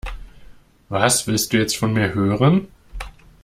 [0.89, 2.69] Was willst du jetzt von mir hören?